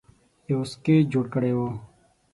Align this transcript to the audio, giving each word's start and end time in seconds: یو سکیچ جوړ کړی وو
یو 0.51 0.61
سکیچ 0.71 1.03
جوړ 1.13 1.25
کړی 1.33 1.51
وو 1.57 1.69